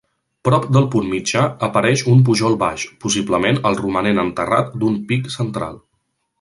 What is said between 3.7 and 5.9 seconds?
el romanent enterrat d'un pic central.